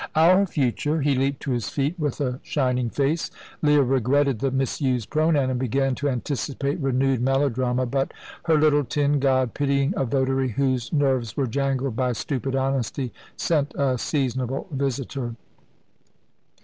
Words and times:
"Our 0.15 0.47
future!" 0.47 1.01
He 1.01 1.13
leaped 1.13 1.41
to 1.43 1.51
his 1.51 1.69
feet 1.69 1.93
with 1.99 2.19
a 2.21 2.39
shining 2.41 2.89
face. 2.89 3.29
Leah 3.61 3.83
regretted 3.83 4.39
the 4.39 4.49
misused 4.49 5.11
pronoun, 5.11 5.51
and 5.51 5.59
began 5.59 5.93
to 5.93 6.09
anticipate 6.09 6.79
renewed 6.79 7.21
melodrama. 7.21 7.85
But 7.85 8.11
her 8.45 8.57
little 8.57 8.83
tin 8.83 9.19
god, 9.19 9.53
pitying 9.53 9.93
a 9.95 10.05
votary 10.05 10.49
whose 10.49 10.91
nerves 10.91 11.37
were 11.37 11.45
jangled 11.45 11.95
by 11.95 12.13
stupid 12.13 12.55
honesty, 12.55 13.13
sent 13.37 13.75
a 13.77 13.95
seasonable 13.99 14.67
visitor. 14.71 15.35